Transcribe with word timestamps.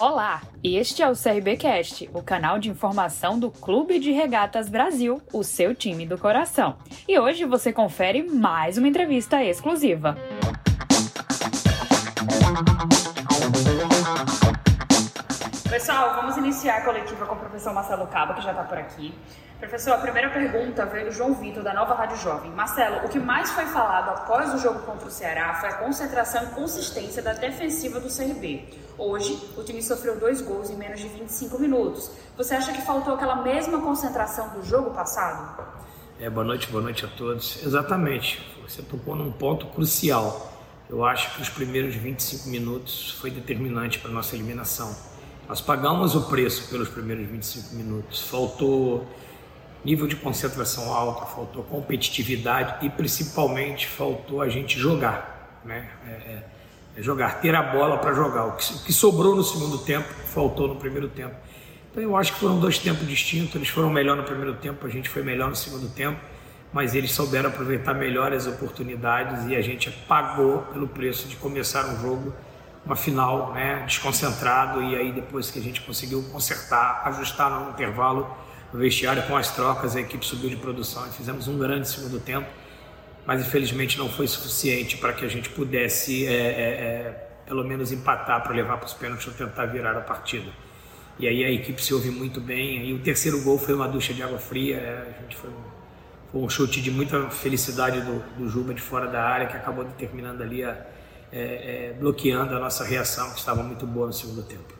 Olá, 0.00 0.40
este 0.64 1.02
é 1.02 1.10
o 1.10 1.12
CRBcast, 1.12 2.08
o 2.14 2.22
canal 2.22 2.58
de 2.58 2.70
informação 2.70 3.38
do 3.38 3.50
Clube 3.50 3.98
de 3.98 4.10
Regatas 4.10 4.66
Brasil, 4.66 5.20
o 5.30 5.44
seu 5.44 5.74
time 5.74 6.06
do 6.06 6.16
coração. 6.16 6.78
E 7.06 7.18
hoje 7.18 7.44
você 7.44 7.70
confere 7.70 8.22
mais 8.22 8.78
uma 8.78 8.88
entrevista 8.88 9.44
exclusiva. 9.44 10.16
Pessoal, 15.70 16.16
vamos 16.16 16.36
iniciar 16.36 16.78
a 16.78 16.80
coletiva 16.80 17.24
com 17.26 17.36
o 17.36 17.38
professor 17.38 17.72
Marcelo 17.72 18.04
Cabo, 18.08 18.34
que 18.34 18.42
já 18.42 18.50
está 18.50 18.64
por 18.64 18.76
aqui. 18.76 19.14
Professor, 19.60 19.92
a 19.92 19.98
primeira 19.98 20.28
pergunta 20.28 20.84
veio 20.84 21.06
do 21.06 21.12
João 21.12 21.32
Vitor, 21.32 21.62
da 21.62 21.72
Nova 21.72 21.94
Rádio 21.94 22.16
Jovem. 22.16 22.50
Marcelo, 22.50 23.06
o 23.06 23.08
que 23.08 23.20
mais 23.20 23.52
foi 23.52 23.64
falado 23.66 24.08
após 24.08 24.52
o 24.52 24.58
jogo 24.58 24.80
contra 24.80 25.06
o 25.06 25.10
Ceará 25.12 25.54
foi 25.60 25.68
a 25.68 25.74
concentração 25.74 26.42
e 26.42 26.46
consistência 26.46 27.22
da 27.22 27.34
defensiva 27.34 28.00
do 28.00 28.08
CRB. 28.08 28.64
Hoje, 28.98 29.40
o 29.56 29.62
time 29.62 29.80
sofreu 29.80 30.18
dois 30.18 30.42
gols 30.42 30.70
em 30.70 30.76
menos 30.76 30.98
de 30.98 31.06
25 31.06 31.56
minutos. 31.60 32.10
Você 32.36 32.56
acha 32.56 32.72
que 32.72 32.82
faltou 32.82 33.14
aquela 33.14 33.36
mesma 33.36 33.80
concentração 33.80 34.48
do 34.48 34.64
jogo 34.64 34.90
passado? 34.90 35.64
É, 36.18 36.28
boa 36.28 36.44
noite, 36.44 36.66
boa 36.66 36.82
noite 36.82 37.04
a 37.04 37.08
todos. 37.08 37.64
Exatamente, 37.64 38.44
você 38.60 38.82
tocou 38.82 39.14
num 39.14 39.30
ponto 39.30 39.66
crucial. 39.68 40.50
Eu 40.88 41.04
acho 41.04 41.36
que 41.36 41.42
os 41.42 41.48
primeiros 41.48 41.94
25 41.94 42.48
minutos 42.48 43.12
foi 43.20 43.30
determinante 43.30 44.00
para 44.00 44.10
a 44.10 44.12
nossa 44.12 44.34
eliminação 44.34 45.09
nós 45.50 45.60
pagamos 45.60 46.14
o 46.14 46.28
preço 46.28 46.70
pelos 46.70 46.88
primeiros 46.88 47.26
25 47.26 47.74
minutos. 47.74 48.20
Faltou 48.20 49.04
nível 49.84 50.06
de 50.06 50.14
concentração 50.14 50.94
alto, 50.94 51.26
faltou 51.34 51.64
competitividade 51.64 52.86
e 52.86 52.88
principalmente 52.88 53.88
faltou 53.88 54.42
a 54.42 54.48
gente 54.48 54.78
jogar, 54.78 55.60
né? 55.64 55.90
É, 56.06 56.10
é, 56.10 56.44
é 56.98 57.02
jogar, 57.02 57.40
ter 57.40 57.52
a 57.56 57.64
bola 57.64 57.98
para 57.98 58.14
jogar. 58.14 58.44
O 58.44 58.52
que, 58.52 58.74
o 58.74 58.78
que, 58.84 58.92
sobrou 58.92 59.34
no 59.34 59.42
segundo 59.42 59.78
tempo 59.78 60.08
faltou 60.26 60.68
no 60.68 60.76
primeiro 60.76 61.08
tempo. 61.08 61.34
Então 61.90 62.00
eu 62.00 62.16
acho 62.16 62.32
que 62.32 62.38
foram 62.38 62.60
dois 62.60 62.78
tempos 62.78 63.04
distintos. 63.08 63.56
Eles 63.56 63.70
foram 63.70 63.90
melhor 63.90 64.16
no 64.16 64.22
primeiro 64.22 64.54
tempo, 64.54 64.86
a 64.86 64.88
gente 64.88 65.08
foi 65.08 65.24
melhor 65.24 65.48
no 65.48 65.56
segundo 65.56 65.88
tempo, 65.88 66.20
mas 66.72 66.94
eles 66.94 67.10
souberam 67.10 67.48
aproveitar 67.48 67.92
melhor 67.92 68.32
as 68.32 68.46
oportunidades 68.46 69.48
e 69.48 69.56
a 69.56 69.60
gente 69.60 69.90
pagou 70.06 70.58
pelo 70.72 70.86
preço 70.86 71.26
de 71.26 71.34
começar 71.34 71.86
um 71.86 72.00
jogo 72.00 72.32
uma 72.90 72.96
final 72.96 73.52
né, 73.52 73.84
desconcentrado 73.86 74.82
e 74.82 74.96
aí 74.96 75.12
depois 75.12 75.48
que 75.48 75.60
a 75.60 75.62
gente 75.62 75.80
conseguiu 75.82 76.24
consertar, 76.32 77.02
ajustar 77.04 77.48
no 77.48 77.70
intervalo 77.70 78.36
o 78.74 78.78
vestiário 78.78 79.22
com 79.28 79.36
as 79.36 79.54
trocas, 79.54 79.94
a 79.94 80.00
equipe 80.00 80.26
subiu 80.26 80.50
de 80.50 80.56
produção 80.56 81.06
e 81.06 81.10
fizemos 81.10 81.46
um 81.46 81.56
grande 81.56 81.88
segundo 81.88 82.18
tempo, 82.18 82.48
mas 83.24 83.40
infelizmente 83.46 83.96
não 83.96 84.08
foi 84.08 84.26
suficiente 84.26 84.96
para 84.96 85.12
que 85.12 85.24
a 85.24 85.28
gente 85.28 85.50
pudesse 85.50 86.26
é, 86.26 86.32
é, 86.32 86.34
é, 86.34 87.28
pelo 87.46 87.64
menos 87.64 87.92
empatar 87.92 88.42
para 88.42 88.52
levar 88.52 88.76
para 88.78 88.86
os 88.86 88.92
pênaltis 88.92 89.28
ou 89.28 89.34
tentar 89.34 89.66
virar 89.66 89.96
a 89.96 90.00
partida. 90.00 90.50
E 91.16 91.28
aí 91.28 91.44
a 91.44 91.50
equipe 91.50 91.80
se 91.80 91.94
ouve 91.94 92.10
muito 92.10 92.40
bem. 92.40 92.88
E 92.88 92.94
o 92.94 92.98
terceiro 92.98 93.40
gol 93.42 93.58
foi 93.58 93.74
uma 93.74 93.86
ducha 93.86 94.14
de 94.14 94.22
água 94.22 94.38
fria. 94.38 94.76
É, 94.76 95.14
a 95.16 95.22
gente 95.22 95.36
foi, 95.36 95.50
foi 96.32 96.40
um 96.40 96.48
chute 96.48 96.80
de 96.80 96.90
muita 96.90 97.28
felicidade 97.28 98.00
do, 98.00 98.20
do 98.36 98.48
Juba 98.48 98.72
de 98.72 98.80
fora 98.80 99.06
da 99.06 99.22
área 99.22 99.46
que 99.46 99.56
acabou 99.56 99.84
determinando 99.84 100.42
ali 100.42 100.64
a, 100.64 100.86
é, 101.32 101.90
é, 101.90 101.92
bloqueando 101.98 102.54
a 102.54 102.58
nossa 102.58 102.84
reação, 102.84 103.30
que 103.32 103.38
estava 103.38 103.62
muito 103.62 103.86
boa 103.86 104.06
no 104.06 104.12
segundo 104.12 104.42
tempo. 104.42 104.74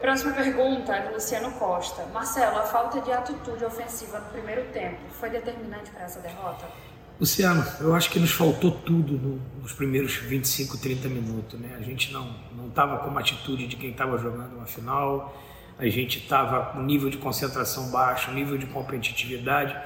Próxima 0.00 0.32
pergunta 0.32 0.94
é 0.94 1.08
do 1.08 1.14
Luciano 1.14 1.50
Costa. 1.52 2.04
Marcelo, 2.12 2.58
a 2.58 2.62
falta 2.62 3.00
de 3.00 3.10
atitude 3.10 3.64
ofensiva 3.64 4.20
no 4.20 4.26
primeiro 4.26 4.64
tempo 4.72 4.98
foi 5.18 5.28
determinante 5.28 5.90
para 5.90 6.04
essa 6.04 6.20
derrota? 6.20 6.66
Luciano, 7.18 7.66
eu 7.80 7.94
acho 7.96 8.10
que 8.10 8.20
nos 8.20 8.30
faltou 8.30 8.70
tudo 8.70 9.14
no, 9.14 9.40
nos 9.60 9.72
primeiros 9.72 10.14
25, 10.14 10.78
30 10.78 11.08
minutos. 11.08 11.58
Né? 11.58 11.76
A 11.76 11.82
gente 11.82 12.12
não 12.12 12.32
estava 12.68 12.98
com 12.98 13.10
uma 13.10 13.20
atitude 13.20 13.66
de 13.66 13.74
quem 13.74 13.90
estava 13.90 14.16
jogando 14.18 14.54
uma 14.54 14.66
final, 14.66 15.36
a 15.76 15.88
gente 15.88 16.18
estava 16.18 16.72
com 16.72 16.82
nível 16.82 17.10
de 17.10 17.16
concentração 17.16 17.90
baixo, 17.90 18.30
nível 18.30 18.56
de 18.56 18.66
competitividade 18.66 19.76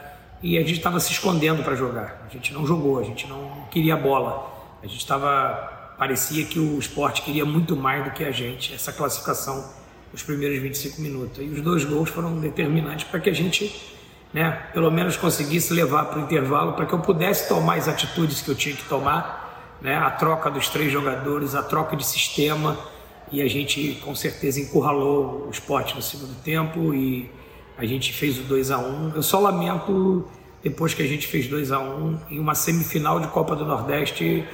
e 0.42 0.58
a 0.58 0.60
gente 0.60 0.78
estava 0.78 0.98
se 0.98 1.12
escondendo 1.12 1.62
para 1.62 1.74
jogar. 1.74 2.22
A 2.26 2.28
gente 2.28 2.52
não 2.52 2.66
jogou, 2.66 2.98
a 2.98 3.02
gente 3.02 3.26
não 3.26 3.66
queria 3.70 3.96
bola. 3.96 4.51
A 4.82 4.86
gente 4.86 4.98
estava. 4.98 5.94
Parecia 5.96 6.44
que 6.44 6.58
o 6.58 6.78
esporte 6.78 7.22
queria 7.22 7.44
muito 7.44 7.76
mais 7.76 8.04
do 8.04 8.10
que 8.10 8.24
a 8.24 8.32
gente, 8.32 8.74
essa 8.74 8.92
classificação 8.92 9.64
nos 10.12 10.22
primeiros 10.22 10.58
25 10.60 11.00
minutos. 11.00 11.38
E 11.38 11.44
os 11.44 11.60
dois 11.60 11.84
gols 11.84 12.10
foram 12.10 12.40
determinantes 12.40 13.06
para 13.06 13.20
que 13.20 13.30
a 13.30 13.32
gente, 13.32 13.72
né, 14.32 14.50
pelo 14.72 14.90
menos 14.90 15.16
conseguisse 15.16 15.72
levar 15.72 16.06
para 16.06 16.18
o 16.18 16.22
intervalo, 16.22 16.72
para 16.72 16.86
que 16.86 16.92
eu 16.92 16.98
pudesse 16.98 17.48
tomar 17.48 17.76
as 17.76 17.86
atitudes 17.86 18.42
que 18.42 18.48
eu 18.48 18.54
tinha 18.56 18.74
que 18.74 18.84
tomar, 18.88 19.78
né, 19.80 19.96
a 19.96 20.10
troca 20.10 20.50
dos 20.50 20.68
três 20.68 20.90
jogadores, 20.90 21.54
a 21.54 21.62
troca 21.62 21.96
de 21.96 22.04
sistema. 22.04 22.76
E 23.30 23.40
a 23.40 23.48
gente 23.48 24.00
com 24.04 24.14
certeza 24.14 24.60
encurralou 24.60 25.46
o 25.46 25.50
esporte 25.50 25.94
no 25.94 26.02
segundo 26.02 26.34
tempo 26.42 26.92
e 26.92 27.30
a 27.78 27.86
gente 27.86 28.12
fez 28.12 28.38
o 28.38 28.42
2 28.42 28.70
a 28.70 28.78
1 28.78 29.12
Eu 29.14 29.22
só 29.22 29.38
lamento 29.38 30.28
depois 30.62 30.92
que 30.92 31.02
a 31.02 31.06
gente 31.06 31.26
fez 31.26 31.46
2 31.46 31.72
a 31.72 31.78
1 31.78 32.18
em 32.30 32.38
uma 32.38 32.54
semifinal 32.54 33.20
de 33.20 33.28
Copa 33.28 33.56
do 33.56 33.64
Nordeste 33.64 34.44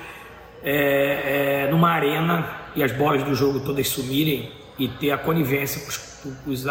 é, 0.62 1.64
é, 1.66 1.70
numa 1.70 1.90
arena 1.90 2.48
e 2.74 2.82
as 2.82 2.92
bolas 2.92 3.22
do 3.22 3.34
jogo 3.34 3.60
todas 3.60 3.88
sumirem 3.88 4.52
e 4.78 4.88
ter 4.88 5.10
a 5.10 5.18
conivência 5.18 5.80
com 5.82 5.88
os, 5.88 5.96
com 5.96 6.50
os, 6.50 6.66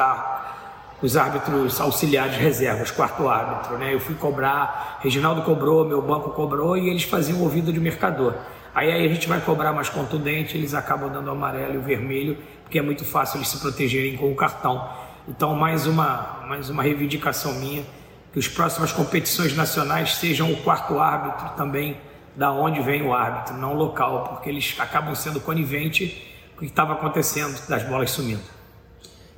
os 1.02 1.18
árbitros 1.18 1.80
auxiliares 1.80 2.38
reservas, 2.38 2.92
quarto 2.92 3.28
árbitro. 3.28 3.78
Né? 3.78 3.94
Eu 3.94 4.00
fui 4.00 4.16
cobrar, 4.16 5.00
Reginaldo 5.02 5.42
cobrou, 5.42 5.86
meu 5.86 6.02
banco 6.02 6.31
cobrou 6.31 6.78
e 6.78 6.90
eles 6.90 7.03
faziam 7.03 7.42
ouvido 7.42 7.72
de 7.72 7.80
mercador. 7.80 8.34
Aí, 8.74 8.92
aí 8.92 9.06
a 9.06 9.09
gente 9.09 9.28
vai 9.28 9.42
cobrar 9.42 9.74
mais 9.74 9.90
contundente, 9.90 10.56
eles 10.56 10.74
acabam 10.74 11.12
dando 11.12 11.28
o 11.28 11.31
amarelo 11.31 11.74
e 11.74 11.78
o 11.78 11.81
vermelho, 11.81 12.38
porque 12.64 12.78
é 12.78 12.81
muito 12.81 13.04
fácil 13.04 13.38
eles 13.38 13.48
se 13.48 13.59
protegerem 13.59 14.16
com 14.16 14.31
o 14.31 14.36
cartão. 14.36 14.88
Então, 15.28 15.56
mais 15.56 15.88
uma, 15.88 16.44
mais 16.48 16.69
uma 16.69 16.84
reivindicação 16.84 17.54
minha, 17.56 17.84
que 18.31 18.40
as 18.40 18.48
próximas 18.48 18.92
competições 18.92 19.56
nacionais 19.56 20.16
sejam 20.16 20.52
o 20.52 20.58
quarto 20.58 21.00
árbitro 21.00 21.50
também 21.58 21.98
da 22.38 22.52
onde 22.52 22.80
vem 22.81 23.02
o 23.02 23.14
árbitro, 23.16 23.58
não 23.58 23.74
local, 23.74 24.25
porque 24.25 24.48
eles 24.48 24.75
acabam 24.80 25.16
sendo 25.16 25.42
coniventes 25.42 26.14
com 26.52 26.58
o 26.58 26.59
que 26.59 26.66
estava 26.68 26.94
acontecendo 26.94 27.68
das 27.68 27.81
bolas 27.81 28.12
sumindo. 28.12 28.44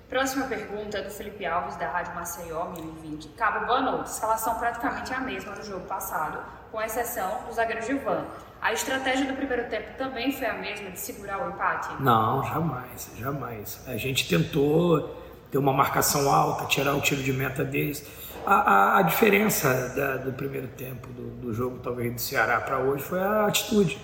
Próxima 0.10 0.48
pergunta 0.48 0.98
é 0.98 1.04
do 1.04 1.10
Felipe 1.10 1.46
Alves, 1.46 1.78
da 1.78 1.90
Rádio 1.90 2.14
Maceió, 2.14 2.66
1020. 2.72 3.30
Cabo, 3.30 3.66
boa 3.66 3.80
noite. 3.80 4.08
Escalação 4.08 4.56
praticamente 4.56 5.14
a 5.14 5.20
mesma 5.22 5.56
do 5.56 5.66
jogo 5.66 5.86
passado, 5.86 6.40
com 6.72 6.82
exceção 6.82 7.44
do 7.48 7.54
zagueiro 7.54 7.86
Gilvan. 7.86 8.26
A 8.62 8.74
estratégia 8.74 9.26
do 9.26 9.34
primeiro 9.34 9.70
tempo 9.70 9.98
também 9.98 10.34
foi 10.34 10.48
a 10.48 10.56
mesma 10.56 10.92
de 10.92 11.00
segurar 11.00 11.46
o 11.46 11.52
empate? 11.52 11.90
Não, 12.02 12.44
jamais, 12.44 13.12
jamais. 13.18 13.81
A 13.88 13.96
gente 13.96 14.28
tentou 14.28 15.16
ter 15.50 15.58
uma 15.58 15.72
marcação 15.72 16.30
alta, 16.30 16.66
tirar 16.66 16.96
o 16.96 17.02
tiro 17.02 17.24
de 17.24 17.31
meta 17.31 17.64
deles 17.64 18.06
a, 18.46 18.54
a, 18.54 18.98
a 19.00 19.02
diferença 19.02 19.94
da, 19.96 20.18
do 20.18 20.34
primeiro 20.34 20.68
tempo 20.68 21.08
do, 21.10 21.30
do, 21.42 21.54
jogo, 21.54 21.80
talvez 21.80 22.14
do 22.14 22.22
Ceará 22.22 22.60
para 22.60 22.80
hoje, 22.80 23.04
foi 23.04 23.20
a 23.20 23.46
atitude, 23.46 23.98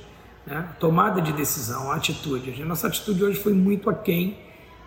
né? 0.45 0.69
tomada 0.79 1.21
de 1.21 1.31
decisão, 1.33 1.91
a 1.91 1.95
atitude. 1.95 2.61
A 2.61 2.65
nossa 2.65 2.87
atitude 2.87 3.23
hoje 3.23 3.39
foi 3.39 3.53
muito 3.53 3.89
aquém 3.89 4.37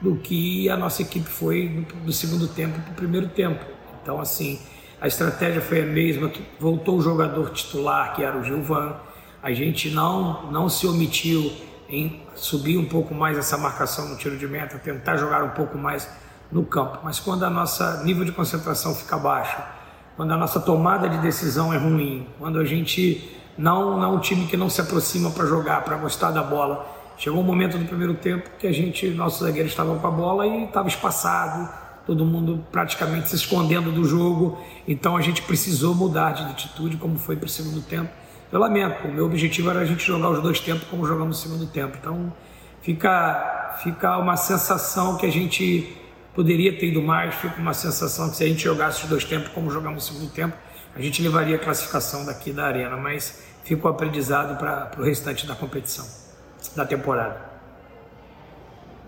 do 0.00 0.16
que 0.16 0.68
a 0.68 0.76
nossa 0.76 1.02
equipe 1.02 1.28
foi 1.28 1.68
do, 1.68 1.94
do 2.06 2.12
segundo 2.12 2.48
tempo 2.48 2.80
para 2.80 2.92
o 2.92 2.94
primeiro 2.94 3.28
tempo. 3.28 3.64
Então, 4.02 4.20
assim, 4.20 4.60
a 5.00 5.06
estratégia 5.06 5.60
foi 5.60 5.82
a 5.82 5.86
mesma, 5.86 6.30
voltou 6.58 6.98
o 6.98 7.00
jogador 7.00 7.50
titular, 7.50 8.14
que 8.14 8.22
era 8.22 8.36
o 8.36 8.44
Gilvan, 8.44 8.96
a 9.42 9.52
gente 9.52 9.90
não, 9.90 10.50
não 10.50 10.68
se 10.68 10.86
omitiu 10.86 11.52
em 11.88 12.22
subir 12.34 12.76
um 12.76 12.84
pouco 12.84 13.14
mais 13.14 13.38
essa 13.38 13.56
marcação 13.56 14.08
no 14.08 14.16
tiro 14.16 14.36
de 14.36 14.46
meta, 14.46 14.78
tentar 14.78 15.16
jogar 15.16 15.42
um 15.42 15.50
pouco 15.50 15.78
mais 15.78 16.08
no 16.50 16.64
campo. 16.64 17.00
Mas 17.02 17.20
quando 17.20 17.44
a 17.44 17.50
nossa 17.50 18.02
nível 18.04 18.24
de 18.24 18.32
concentração 18.32 18.94
fica 18.94 19.16
baixo, 19.16 19.56
quando 20.16 20.32
a 20.32 20.36
nossa 20.36 20.58
tomada 20.60 21.08
de 21.08 21.18
decisão 21.18 21.72
é 21.72 21.78
ruim, 21.78 22.26
quando 22.38 22.58
a 22.58 22.64
gente 22.64 23.38
não, 23.56 23.98
não 23.98 24.04
é 24.04 24.08
um 24.08 24.20
time 24.20 24.46
que 24.46 24.56
não 24.56 24.70
se 24.70 24.80
aproxima 24.80 25.30
para 25.30 25.46
jogar, 25.46 25.82
para 25.84 25.96
gostar 25.96 26.30
da 26.30 26.42
bola. 26.42 26.86
Chegou 27.16 27.40
um 27.40 27.44
momento 27.44 27.76
do 27.76 27.84
primeiro 27.84 28.14
tempo 28.14 28.48
que 28.58 28.66
a 28.66 28.72
gente, 28.72 29.08
nossos 29.08 29.40
zagueiros 29.40 29.72
estavam 29.72 29.98
com 29.98 30.06
a 30.06 30.10
bola 30.10 30.46
e 30.46 30.64
estava 30.64 30.86
espaçado, 30.86 31.68
todo 32.06 32.24
mundo 32.24 32.64
praticamente 32.70 33.28
se 33.28 33.36
escondendo 33.36 33.90
do 33.90 34.04
jogo. 34.04 34.58
Então 34.86 35.16
a 35.16 35.20
gente 35.20 35.42
precisou 35.42 35.94
mudar 35.94 36.32
de 36.32 36.42
atitude, 36.44 36.96
como 36.96 37.18
foi 37.18 37.36
para 37.36 37.46
o 37.46 37.48
segundo 37.48 37.82
tempo. 37.82 38.10
Eu 38.50 38.58
lamento, 38.60 39.06
o 39.06 39.12
meu 39.12 39.26
objetivo 39.26 39.68
era 39.68 39.80
a 39.80 39.84
gente 39.84 40.04
jogar 40.04 40.30
os 40.30 40.40
dois 40.40 40.58
tempos 40.58 40.84
como 40.88 41.04
jogamos 41.04 41.36
no 41.36 41.50
segundo 41.50 41.70
tempo. 41.70 41.98
Então 42.00 42.32
fica, 42.80 43.76
fica 43.82 44.16
uma 44.16 44.36
sensação 44.36 45.16
que 45.16 45.26
a 45.26 45.30
gente 45.30 45.96
Poderia 46.38 46.78
ter 46.78 46.86
ido 46.86 47.02
mais, 47.02 47.34
fico 47.34 47.60
uma 47.60 47.74
sensação 47.74 48.30
que 48.30 48.36
se 48.36 48.44
a 48.44 48.46
gente 48.46 48.62
jogasse 48.62 49.02
os 49.02 49.08
dois 49.08 49.24
tempos 49.24 49.48
como 49.48 49.72
jogamos 49.72 50.08
no 50.08 50.14
segundo 50.14 50.32
tempo, 50.32 50.56
a 50.94 51.00
gente 51.02 51.20
levaria 51.20 51.56
a 51.56 51.58
classificação 51.58 52.24
daqui 52.24 52.52
da 52.52 52.64
arena, 52.64 52.96
mas 52.96 53.42
fica 53.64 53.88
o 53.88 53.90
aprendizado 53.90 54.56
para 54.56 54.92
o 54.96 55.02
restante 55.02 55.44
da 55.48 55.56
competição, 55.56 56.06
da 56.76 56.86
temporada. 56.86 57.40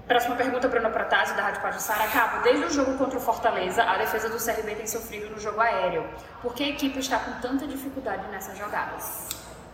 Próxima 0.08 0.34
pergunta, 0.34 0.66
Bruno 0.66 0.90
Pratazzi, 0.90 1.36
da 1.36 1.42
Rádio 1.42 1.62
Pajussara. 1.62 2.08
Cabo, 2.08 2.42
desde 2.42 2.64
o 2.64 2.70
jogo 2.72 2.98
contra 2.98 3.16
o 3.16 3.20
Fortaleza, 3.20 3.84
a 3.84 3.96
defesa 3.98 4.28
do 4.28 4.36
CRB 4.36 4.74
tem 4.74 4.88
sofrido 4.88 5.30
no 5.30 5.38
jogo 5.38 5.60
aéreo. 5.60 6.04
Por 6.42 6.52
que 6.52 6.64
a 6.64 6.68
equipe 6.70 6.98
está 6.98 7.16
com 7.20 7.40
tanta 7.40 7.64
dificuldade 7.64 8.26
nessas 8.32 8.58
jogadas? 8.58 9.28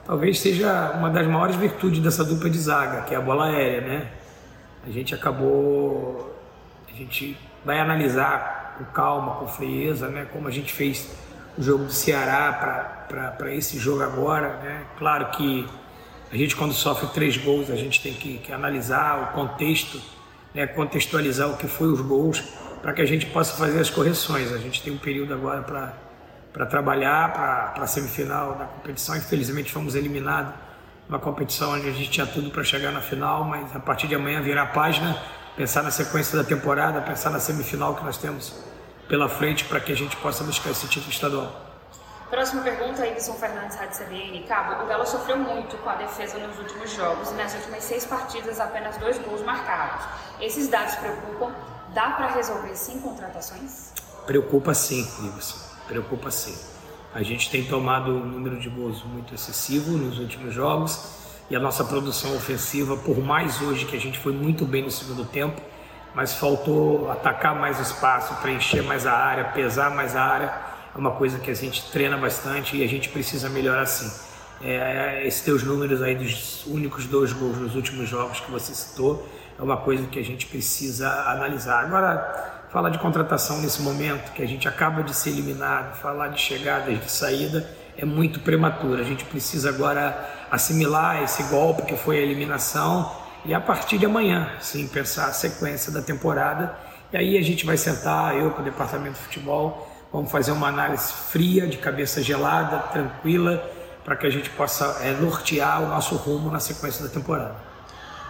Talvez 0.04 0.40
seja 0.40 0.90
uma 0.90 1.08
das 1.08 1.26
maiores 1.26 1.56
virtudes 1.56 2.00
dessa 2.00 2.22
dupla 2.22 2.50
de 2.50 2.58
zaga, 2.58 3.00
que 3.04 3.14
é 3.14 3.16
a 3.16 3.20
bola 3.22 3.46
aérea, 3.46 3.80
né? 3.80 4.12
a 4.86 4.90
gente 4.90 5.14
acabou, 5.14 6.38
a 6.88 6.94
gente 6.94 7.36
vai 7.66 7.80
analisar 7.80 8.76
com 8.78 8.84
calma, 8.84 9.34
com 9.34 9.48
frieza, 9.48 10.08
né, 10.08 10.28
como 10.32 10.46
a 10.46 10.52
gente 10.52 10.72
fez 10.72 11.10
o 11.58 11.62
jogo 11.62 11.84
do 11.84 11.92
Ceará 11.92 13.02
para 13.08 13.52
esse 13.52 13.76
jogo 13.76 14.04
agora, 14.04 14.56
né? 14.62 14.84
Claro 14.96 15.30
que 15.32 15.66
a 16.30 16.36
gente 16.36 16.54
quando 16.54 16.72
sofre 16.72 17.08
três 17.08 17.36
gols 17.36 17.68
a 17.68 17.74
gente 17.74 18.00
tem 18.00 18.14
que, 18.14 18.38
que 18.38 18.52
analisar 18.52 19.22
o 19.22 19.26
contexto, 19.34 20.00
né, 20.54 20.66
contextualizar 20.66 21.50
o 21.50 21.56
que 21.56 21.66
foi 21.66 21.88
os 21.88 22.00
gols 22.00 22.40
para 22.80 22.92
que 22.92 23.02
a 23.02 23.06
gente 23.06 23.26
possa 23.26 23.56
fazer 23.56 23.80
as 23.80 23.90
correções. 23.90 24.52
A 24.52 24.58
gente 24.58 24.80
tem 24.82 24.92
um 24.92 24.98
período 24.98 25.34
agora 25.34 25.62
para 26.52 26.66
trabalhar 26.66 27.32
para 27.32 27.82
a 27.82 27.86
semifinal 27.86 28.54
da 28.54 28.66
competição. 28.66 29.16
Infelizmente 29.16 29.72
fomos 29.72 29.96
eliminados 29.96 30.54
uma 31.08 31.18
competição 31.18 31.72
onde 31.72 31.88
a 31.88 31.92
gente 31.92 32.10
tinha 32.10 32.26
tudo 32.26 32.50
para 32.50 32.62
chegar 32.62 32.92
na 32.92 33.00
final, 33.00 33.44
mas 33.44 33.74
a 33.74 33.80
partir 33.80 34.06
de 34.06 34.14
amanhã 34.14 34.40
virar 34.40 34.62
a 34.62 34.66
página, 34.66 35.16
pensar 35.56 35.82
na 35.82 35.90
sequência 35.90 36.36
da 36.36 36.44
temporada, 36.44 37.00
pensar 37.00 37.30
na 37.30 37.40
semifinal 37.40 37.94
que 37.94 38.04
nós 38.04 38.18
temos 38.18 38.54
pela 39.08 39.28
frente 39.28 39.64
para 39.64 39.80
que 39.80 39.90
a 39.90 39.96
gente 39.96 40.16
possa 40.16 40.44
buscar 40.44 40.70
esse 40.70 40.86
título 40.86 41.10
estadual. 41.10 41.62
Próxima 42.28 42.62
pergunta, 42.62 43.06
Ibson 43.06 43.34
Fernandes, 43.34 43.76
Rádio 43.76 44.04
CBN. 44.04 44.42
Cabo, 44.48 44.82
o 44.82 44.86
Galo 44.86 45.06
sofreu 45.06 45.38
muito 45.38 45.78
com 45.78 45.88
a 45.88 45.94
defesa 45.94 46.38
nos 46.38 46.58
últimos 46.58 46.92
jogos 46.92 47.30
e 47.30 47.34
nas 47.34 47.54
últimas 47.54 47.84
seis 47.84 48.04
partidas 48.04 48.60
apenas 48.60 48.96
dois 48.96 49.16
gols 49.18 49.42
marcados. 49.42 50.04
Esses 50.40 50.68
dados 50.68 50.96
preocupam? 50.96 51.54
Dá 51.94 52.10
para 52.10 52.26
resolver 52.26 52.74
sem 52.74 53.00
contratações? 53.00 53.92
Preocupa 54.26 54.74
sim, 54.74 55.08
Ibson. 55.24 55.56
Preocupa 55.86 56.30
sim. 56.32 56.58
A 57.14 57.22
gente 57.22 57.48
tem 57.48 57.64
tomado 57.64 58.10
um 58.10 58.26
número 58.26 58.58
de 58.58 58.68
gols 58.68 59.02
muito 59.04 59.32
excessivo 59.32 59.96
nos 59.96 60.18
últimos 60.18 60.52
jogos 60.52 61.25
e 61.48 61.56
a 61.56 61.60
nossa 61.60 61.84
produção 61.84 62.34
ofensiva, 62.36 62.96
por 62.96 63.18
mais 63.18 63.60
hoje 63.62 63.84
que 63.84 63.96
a 63.96 64.00
gente 64.00 64.18
foi 64.18 64.32
muito 64.32 64.64
bem 64.64 64.82
no 64.82 64.90
segundo 64.90 65.24
tempo, 65.24 65.60
mas 66.14 66.34
faltou 66.34 67.10
atacar 67.10 67.54
mais 67.54 67.78
espaço, 67.78 68.34
preencher 68.42 68.82
mais 68.82 69.06
a 69.06 69.12
área, 69.12 69.44
pesar 69.44 69.90
mais 69.90 70.16
a 70.16 70.22
área 70.22 70.76
é 70.96 70.98
uma 70.98 71.10
coisa 71.10 71.38
que 71.38 71.50
a 71.50 71.54
gente 71.54 71.90
treina 71.90 72.16
bastante 72.16 72.74
e 72.74 72.82
a 72.82 72.88
gente 72.88 73.10
precisa 73.10 73.50
melhorar 73.50 73.84
sim. 73.84 74.10
É, 74.62 75.26
esses 75.26 75.42
teus 75.42 75.62
números 75.62 76.00
aí 76.00 76.14
dos 76.14 76.64
únicos 76.66 77.04
dois 77.04 77.34
gols 77.34 77.58
nos 77.58 77.76
últimos 77.76 78.08
jogos 78.08 78.40
que 78.40 78.50
você 78.50 78.74
citou 78.74 79.28
é 79.58 79.62
uma 79.62 79.76
coisa 79.76 80.06
que 80.06 80.18
a 80.18 80.24
gente 80.24 80.46
precisa 80.46 81.06
analisar. 81.30 81.84
Agora, 81.84 82.64
falar 82.70 82.88
de 82.88 82.98
contratação 82.98 83.60
nesse 83.60 83.82
momento, 83.82 84.32
que 84.32 84.42
a 84.42 84.48
gente 84.48 84.66
acaba 84.66 85.02
de 85.02 85.14
ser 85.14 85.30
eliminado, 85.30 85.94
falar 85.96 86.28
de 86.28 86.40
chegadas, 86.40 86.98
de 86.98 87.10
saída, 87.10 87.68
é 87.98 88.04
muito 88.04 88.40
prematuro. 88.40 89.00
A 89.00 89.04
gente 89.04 89.24
precisa 89.24 89.68
agora 89.68 90.46
assimilar 90.50 91.22
esse 91.22 91.42
golpe 91.44 91.82
que 91.82 91.96
foi 91.96 92.18
a 92.18 92.20
eliminação 92.20 93.10
e 93.44 93.54
a 93.54 93.60
partir 93.60 93.98
de 93.98 94.06
amanhã, 94.06 94.50
sim, 94.60 94.86
pensar 94.88 95.26
a 95.26 95.32
sequência 95.32 95.92
da 95.92 96.02
temporada. 96.02 96.76
E 97.12 97.16
aí 97.16 97.38
a 97.38 97.42
gente 97.42 97.64
vai 97.64 97.76
sentar, 97.76 98.36
eu 98.36 98.50
com 98.50 98.62
o 98.62 98.64
departamento 98.64 99.14
de 99.14 99.20
futebol, 99.20 99.86
Vamos 100.12 100.30
fazer 100.30 100.52
uma 100.52 100.68
análise 100.68 101.12
fria, 101.12 101.66
de 101.66 101.78
cabeça 101.78 102.22
gelada, 102.22 102.78
tranquila, 102.90 103.62
para 104.04 104.16
que 104.16 104.26
a 104.26 104.30
gente 104.30 104.48
possa 104.50 104.98
é, 105.02 105.10
nortear 105.10 105.82
o 105.82 105.88
nosso 105.88 106.14
rumo 106.16 106.50
na 106.50 106.60
sequência 106.60 107.04
da 107.04 107.12
temporada. 107.12 107.54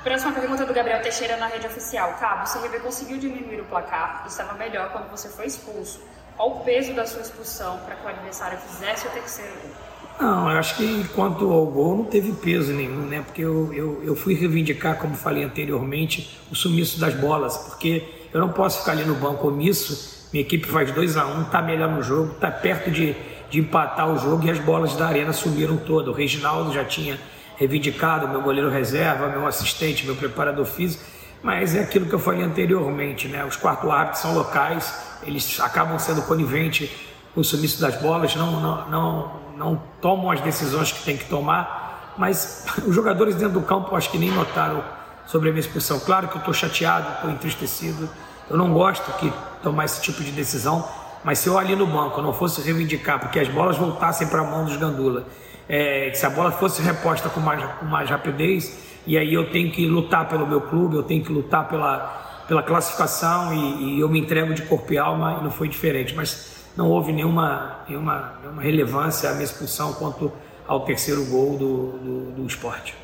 Próxima 0.03 0.33
pergunta 0.33 0.65
do 0.65 0.73
Gabriel 0.73 1.03
Teixeira 1.03 1.37
na 1.37 1.47
rede 1.47 1.67
oficial. 1.67 2.15
Cabo, 2.19 2.45
o 2.45 2.53
CRB 2.53 2.81
conseguiu 2.81 3.19
diminuir 3.19 3.61
o 3.61 3.65
placar 3.67 4.25
estava 4.27 4.55
melhor 4.55 4.91
quando 4.91 5.11
você 5.11 5.29
foi 5.29 5.47
expulso. 5.47 6.01
Qual 6.37 6.51
o 6.51 6.61
peso 6.61 6.93
da 6.95 7.07
sua 7.07 7.23
expulsão 7.23 7.79
para 7.87 7.97
que 7.97 8.05
o 8.05 8.09
adversário 8.09 8.59
fizesse 8.59 9.07
o 9.07 9.11
terceiro 9.11 9.53
gol? 9.63 9.73
Não, 10.21 10.51
eu 10.51 10.59
acho 10.59 10.77
que 10.77 11.09
quanto 11.15 11.51
ao 11.53 11.67
gol 11.67 11.99
não 11.99 12.05
teve 12.05 12.33
peso 12.33 12.73
nenhum, 12.73 13.07
né? 13.07 13.23
Porque 13.23 13.43
eu, 13.43 13.73
eu, 13.73 14.03
eu 14.03 14.17
fui 14.17 14.35
reivindicar, 14.35 14.99
como 14.99 15.15
falei 15.15 15.45
anteriormente, 15.45 16.39
o 16.51 16.55
sumiço 16.55 16.99
das 16.99 17.15
bolas, 17.15 17.57
porque 17.57 18.29
eu 18.33 18.41
não 18.41 18.51
posso 18.51 18.81
ficar 18.81 18.93
ali 18.93 19.05
no 19.05 19.15
banco 19.15 19.49
omisso 19.49 20.17
minha 20.33 20.43
equipe 20.45 20.67
faz 20.67 20.91
2 20.91 21.17
a 21.17 21.27
1 21.27 21.41
um, 21.41 21.45
tá 21.45 21.63
melhor 21.63 21.91
no 21.91 22.03
jogo, 22.03 22.35
tá 22.35 22.51
perto 22.51 22.91
de, 22.91 23.15
de 23.49 23.61
empatar 23.61 24.13
o 24.13 24.19
jogo 24.19 24.45
e 24.47 24.51
as 24.51 24.59
bolas 24.59 24.95
da 24.97 25.07
arena 25.07 25.33
sumiram 25.33 25.77
todas. 25.77 26.13
O 26.13 26.17
Reginaldo 26.17 26.73
já 26.73 26.85
tinha 26.85 27.19
reivindicado, 27.57 28.29
meu 28.29 28.43
goleiro 28.43 28.69
reserva, 28.69 29.29
meu 29.29 29.47
assistente, 29.47 30.05
meu 30.05 30.17
preparador 30.17 30.67
físico, 30.67 31.05
mas 31.43 31.75
é 31.75 31.81
aquilo 31.81 32.07
que 32.07 32.15
eu 32.15 32.19
falei 32.19 32.43
anteriormente, 32.43 33.29
né? 33.29 33.45
Os 33.45 33.57
quartos 33.57 33.89
árbitros 33.91 34.21
são 34.21 34.35
locais, 34.35 34.95
eles 35.23 35.61
acabam 35.61 35.99
sendo 35.99 36.23
coniventes 36.23 36.91
com 37.35 37.41
o 37.41 37.45
sumiço 37.45 37.81
das 37.81 37.97
bolas, 37.97 38.35
não, 38.35 38.61
não, 38.61 38.89
não, 38.89 39.33
não 39.57 39.83
tomam 40.01 40.31
as 40.31 40.41
decisões 40.41 40.91
que 40.91 41.05
tem 41.05 41.17
que 41.17 41.27
tomar, 41.27 42.15
mas 42.17 42.65
os 42.87 42.95
jogadores 42.95 43.35
dentro 43.35 43.55
do 43.55 43.63
campo 43.63 43.95
acho 43.95 44.11
que 44.11 44.19
nem 44.19 44.31
notaram 44.31 44.83
sobre 45.27 45.51
a 45.51 45.53
minha 45.53 45.61
expulsão. 45.61 45.99
Claro 46.01 46.29
que 46.29 46.37
eu 46.37 46.39
estou 46.39 46.55
chateado, 46.55 47.09
estou 47.15 47.31
entristecido, 47.31 48.09
eu 48.49 48.57
não 48.57 48.73
gosto 48.73 49.11
que 49.19 49.33
tomar 49.63 49.85
esse 49.85 50.01
tipo 50.01 50.23
de 50.23 50.31
decisão, 50.31 50.89
mas 51.25 51.41
se 51.41 51.49
eu 51.49 51.59
ali 51.59 51.75
no 51.75 51.87
banco 51.87 52.23
não 52.23 52.33
fosse 52.33 52.61
reivindicar, 52.63 53.19
porque 53.19 53.41
as 53.41 53.49
bolas 53.49 53.77
voltassem 53.77 54.29
para 54.29 54.41
a 54.41 54.45
mão 54.45 54.65
dos 54.65 54.77
Gandula, 54.77 55.27
é, 55.69 56.13
se 56.15 56.25
a 56.25 56.31
bola 56.31 56.53
fosse 56.53 56.81
reposta 56.81 57.29
com 57.29 57.41
mais, 57.41 57.63
com 57.81 57.85
mais 57.85 58.09
rapidez, 58.09 58.79
e 59.07 59.17
aí 59.17 59.33
eu 59.33 59.51
tenho 59.51 59.71
que 59.71 59.87
lutar 59.87 60.29
pelo 60.29 60.47
meu 60.47 60.61
clube, 60.61 60.97
eu 60.97 61.03
tenho 61.03 61.23
que 61.25 61.33
lutar 61.33 61.69
pela, 61.69 62.43
pela 62.49 62.63
classificação 62.63 63.55
e, 63.55 63.97
e 63.97 64.01
eu 64.01 64.09
me 64.09 64.19
entrego 64.19 64.53
de 64.53 64.63
corpo 64.63 64.93
e 64.93 64.99
alma 64.99 65.39
e 65.41 65.45
não 65.45 65.51
foi 65.51 65.69
diferente. 65.69 66.15
Mas 66.15 66.67
não 66.77 66.91
houve 66.91 67.13
nenhuma, 67.13 67.85
nenhuma, 67.89 68.35
nenhuma 68.41 68.63
relevância 68.63 69.31
à 69.31 69.33
minha 69.33 69.45
expulsão 69.45 69.93
quanto 69.93 70.33
ao 70.67 70.81
terceiro 70.81 71.25
gol 71.27 71.57
do, 71.57 71.93
do, 71.93 72.33
do 72.33 72.47
esporte. 72.47 72.95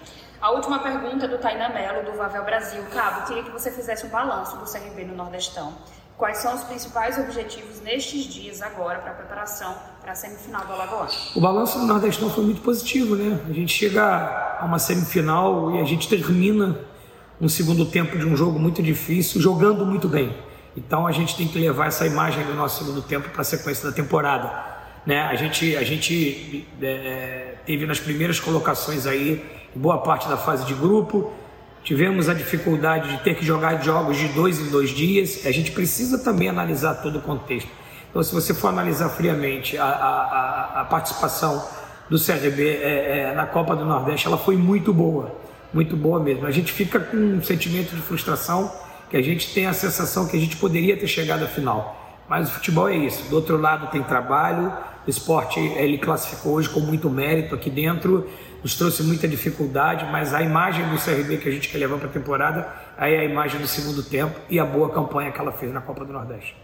A 0.40 0.50
última 0.50 0.80
pergunta 0.80 1.26
é 1.26 1.28
do 1.28 1.38
Tainá 1.38 1.68
Melo, 1.68 2.04
do 2.04 2.18
Vavel 2.18 2.44
Brasil. 2.44 2.82
Cabo, 2.92 3.26
queria 3.28 3.44
que 3.44 3.50
você 3.50 3.70
fizesse 3.70 4.04
um 4.04 4.08
balanço 4.08 4.56
do 4.56 4.64
CRB 4.64 5.04
no 5.04 5.14
Nordestão. 5.14 5.72
Quais 6.16 6.38
são 6.38 6.52
os 6.52 6.64
principais 6.64 7.16
objetivos 7.16 7.80
nestes 7.80 8.24
dias 8.24 8.60
agora 8.60 8.98
para 8.98 9.12
a 9.12 9.14
preparação 9.14 9.76
para 10.02 10.12
a 10.12 10.14
semifinal 10.16 10.66
do 10.66 10.72
Alagoas? 10.72 11.30
O 11.34 11.40
balanço 11.40 11.78
do 11.78 11.86
Nordestão 11.86 12.28
foi 12.28 12.44
muito 12.44 12.60
positivo, 12.60 13.14
né? 13.14 13.40
A 13.48 13.52
gente 13.52 13.72
chega 13.72 14.58
a 14.60 14.64
uma 14.64 14.78
semifinal 14.78 15.76
e 15.76 15.80
a 15.80 15.84
gente 15.84 16.08
termina 16.08 16.76
um 17.40 17.48
segundo 17.48 17.86
tempo 17.86 18.18
de 18.18 18.26
um 18.26 18.36
jogo 18.36 18.58
muito 18.58 18.82
difícil, 18.82 19.40
jogando 19.40 19.86
muito 19.86 20.08
bem. 20.08 20.34
Então 20.76 21.06
a 21.06 21.12
gente 21.12 21.36
tem 21.36 21.46
que 21.46 21.58
levar 21.58 21.86
essa 21.86 22.04
imagem 22.04 22.44
do 22.44 22.54
nosso 22.54 22.84
segundo 22.84 23.00
tempo 23.02 23.28
para 23.30 23.42
a 23.42 23.44
sequência 23.44 23.88
da 23.88 23.94
temporada. 23.94 24.52
Né? 25.06 25.20
A 25.20 25.36
gente, 25.36 25.76
a 25.76 25.84
gente 25.84 26.66
é, 26.80 27.54
teve 27.64 27.86
nas 27.86 28.00
primeiras 28.00 28.40
colocações 28.40 29.06
aí 29.06 29.44
boa 29.74 29.98
parte 29.98 30.28
da 30.28 30.36
fase 30.36 30.64
de 30.64 30.74
grupo. 30.74 31.32
Tivemos 31.84 32.28
a 32.28 32.34
dificuldade 32.34 33.08
de 33.08 33.22
ter 33.22 33.36
que 33.36 33.44
jogar 33.44 33.82
jogos 33.82 34.16
de 34.16 34.28
dois 34.28 34.58
em 34.58 34.68
dois 34.68 34.90
dias. 34.90 35.46
A 35.46 35.52
gente 35.52 35.70
precisa 35.72 36.18
também 36.18 36.48
analisar 36.48 36.94
todo 36.94 37.18
o 37.18 37.22
contexto. 37.22 37.81
Então, 38.12 38.22
se 38.22 38.32
você 38.32 38.52
for 38.52 38.68
analisar 38.68 39.08
friamente 39.08 39.78
a, 39.78 39.86
a, 39.86 40.80
a 40.82 40.84
participação 40.84 41.66
do 42.10 42.18
CRB 42.20 42.68
é, 42.68 43.30
é, 43.30 43.34
na 43.34 43.46
Copa 43.46 43.74
do 43.74 43.86
Nordeste, 43.86 44.26
ela 44.26 44.36
foi 44.36 44.54
muito 44.54 44.92
boa, 44.92 45.34
muito 45.72 45.96
boa 45.96 46.20
mesmo. 46.20 46.46
A 46.46 46.50
gente 46.50 46.70
fica 46.70 47.00
com 47.00 47.16
um 47.16 47.42
sentimento 47.42 47.96
de 47.96 48.02
frustração, 48.02 48.70
que 49.08 49.16
a 49.16 49.22
gente 49.22 49.54
tem 49.54 49.66
a 49.66 49.72
sensação 49.72 50.28
que 50.28 50.36
a 50.36 50.40
gente 50.40 50.56
poderia 50.56 50.94
ter 50.94 51.06
chegado 51.08 51.42
à 51.42 51.48
final. 51.48 52.20
Mas 52.28 52.50
o 52.50 52.52
futebol 52.52 52.88
é 52.88 52.96
isso. 52.96 53.28
Do 53.30 53.36
outro 53.36 53.56
lado 53.56 53.90
tem 53.90 54.02
trabalho, 54.02 54.72
o 55.06 55.10
esporte 55.10 55.58
ele 55.58 55.96
classificou 55.96 56.52
hoje 56.52 56.68
com 56.68 56.80
muito 56.80 57.08
mérito 57.10 57.54
aqui 57.54 57.70
dentro 57.70 58.28
nos 58.62 58.76
trouxe 58.76 59.02
muita 59.02 59.26
dificuldade, 59.26 60.06
mas 60.10 60.32
a 60.32 60.40
imagem 60.40 60.88
do 60.88 60.96
CRB 60.96 61.38
que 61.38 61.48
a 61.48 61.52
gente 61.52 61.68
quer 61.68 61.78
levar 61.78 61.98
para 61.98 62.06
a 62.06 62.10
temporada 62.12 62.68
aí 62.96 63.14
é 63.14 63.20
a 63.20 63.24
imagem 63.24 63.60
do 63.60 63.66
segundo 63.66 64.02
tempo 64.02 64.38
e 64.48 64.60
a 64.60 64.64
boa 64.64 64.88
campanha 64.90 65.32
que 65.32 65.40
ela 65.40 65.50
fez 65.50 65.72
na 65.72 65.80
Copa 65.80 66.04
do 66.04 66.12
Nordeste. 66.12 66.54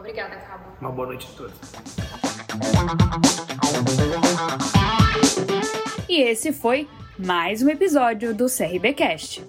Obrigada, 0.00 0.34
Cabo. 0.36 0.64
Uma 0.80 0.90
boa 0.90 1.08
noite 1.08 1.28
a 1.30 1.36
todos. 1.36 1.54
E 6.08 6.22
esse 6.22 6.54
foi 6.54 6.88
mais 7.18 7.62
um 7.62 7.68
episódio 7.68 8.34
do 8.34 8.46
CRBcast. 8.46 9.44